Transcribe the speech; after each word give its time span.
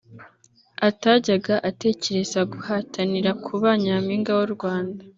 atajyaga 0.89 1.55
atekereza 1.69 2.39
guhatanira 2.53 3.31
kuba 3.45 3.69
nyampinga 3.83 4.31
w’u 4.39 4.49
Rwanda 4.55 5.01